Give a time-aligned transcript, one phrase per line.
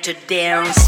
[0.00, 0.81] to dance.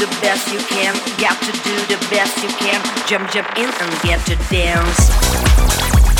[0.00, 0.94] the best you can.
[1.20, 2.80] Got to do the best you can.
[3.06, 6.19] Jump, jump in and get to dance.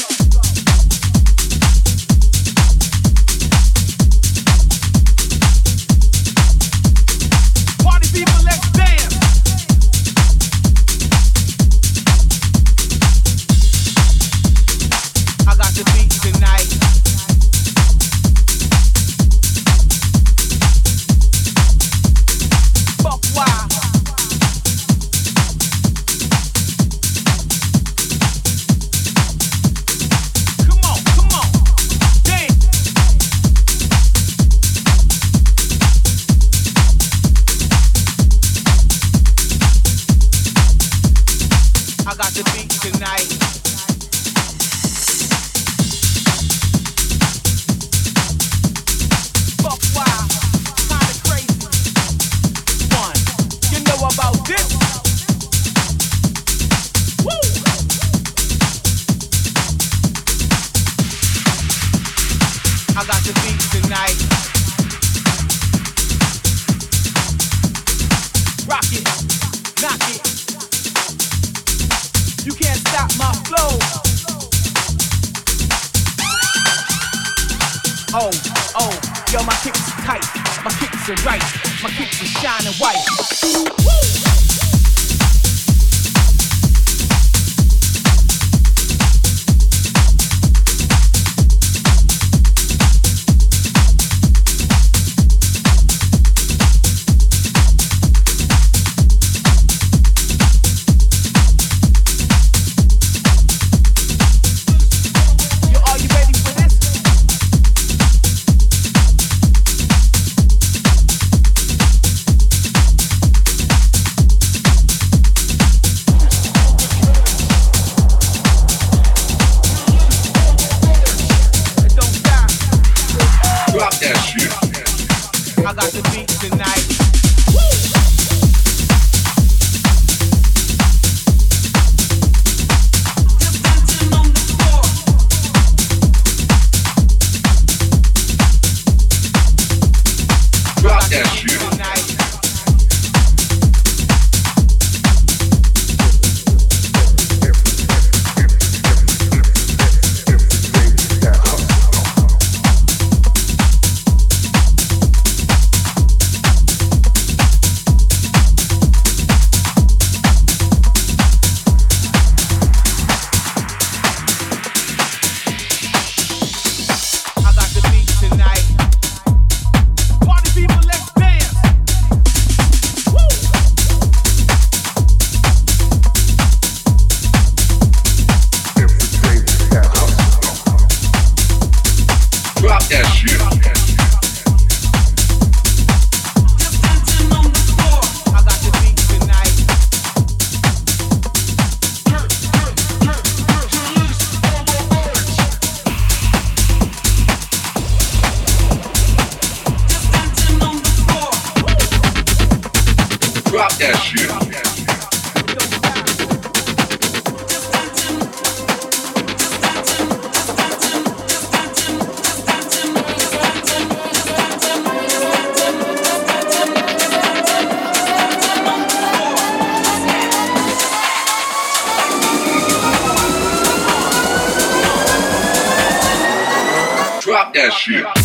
[227.61, 228.20] that shit.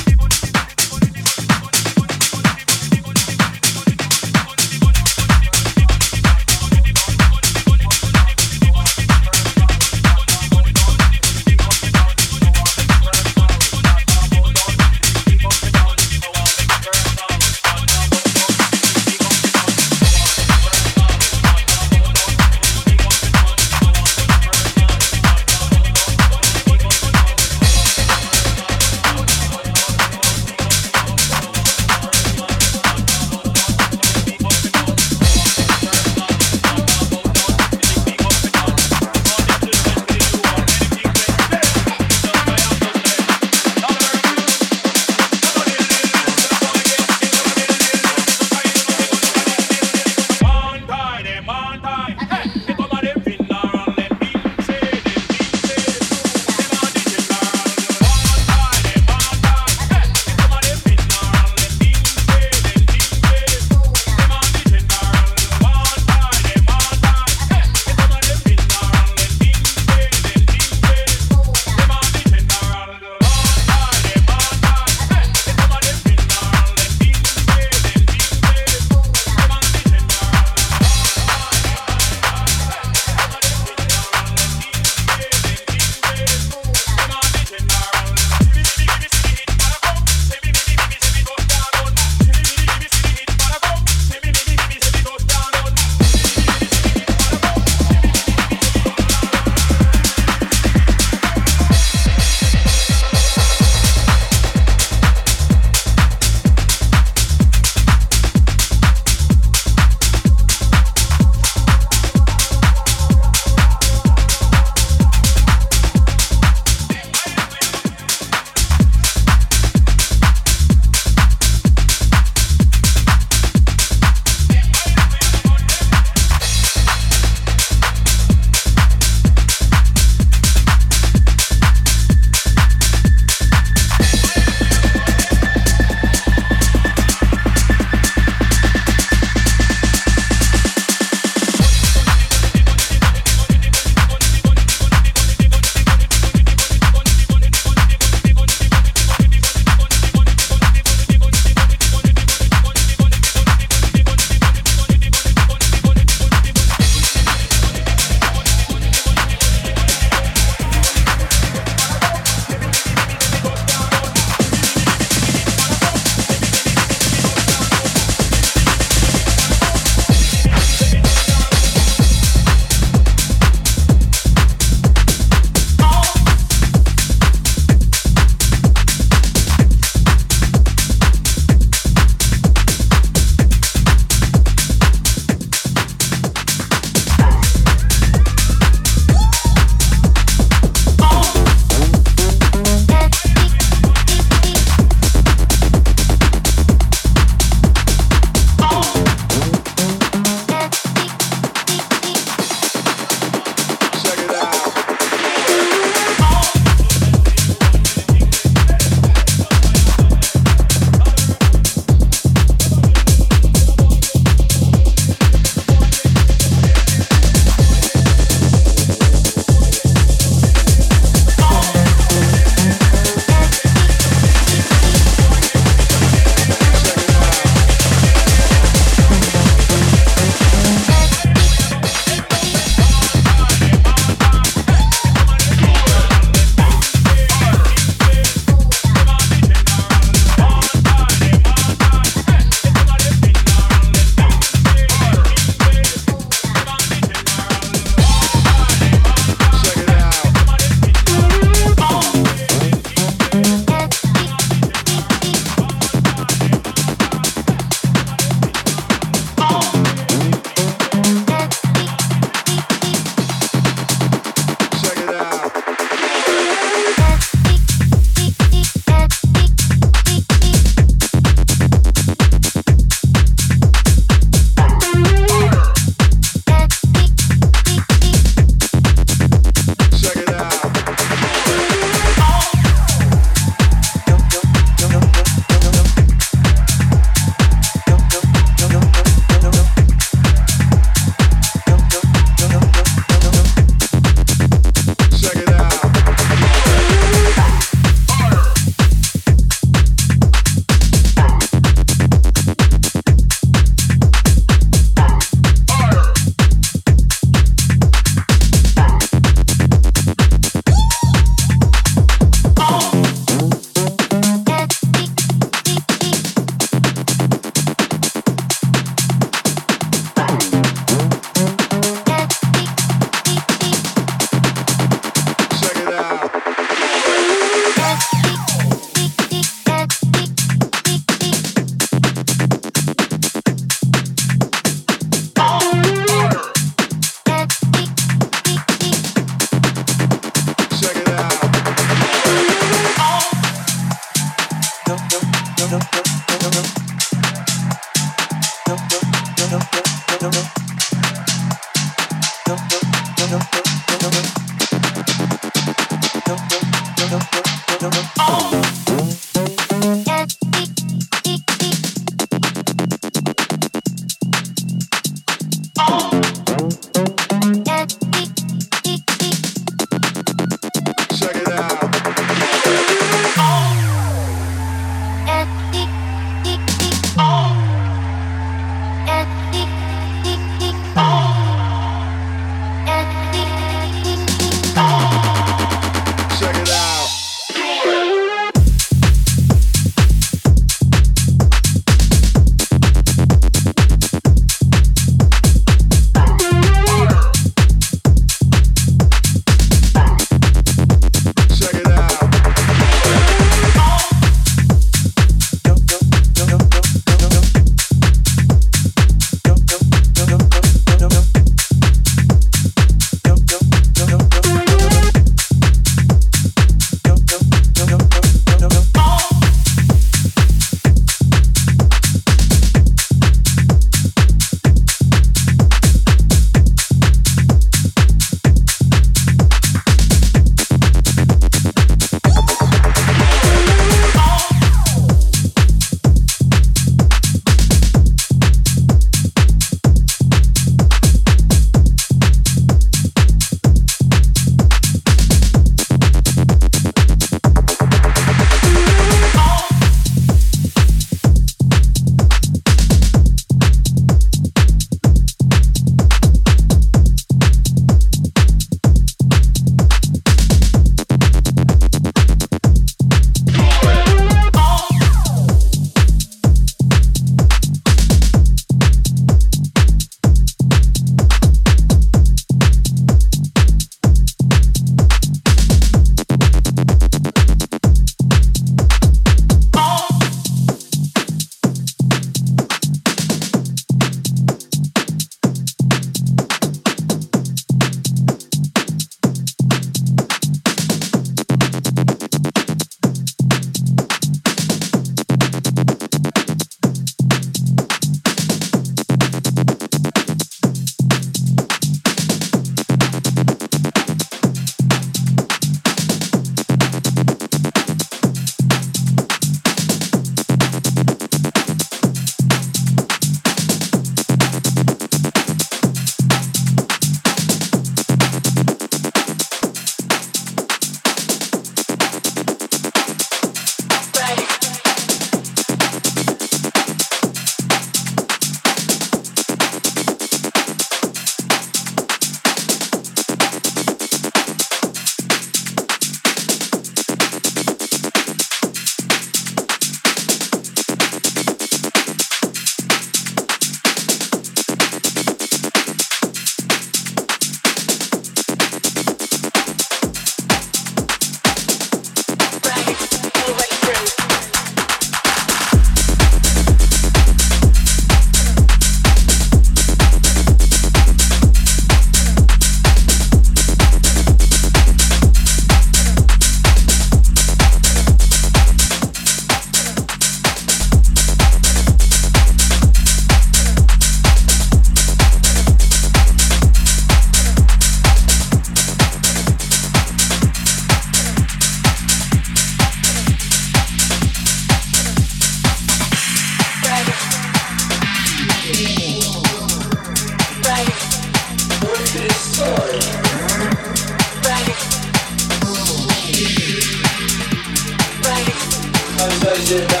[599.71, 600.00] Sit down.